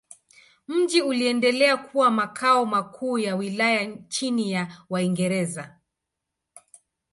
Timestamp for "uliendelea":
1.01-1.77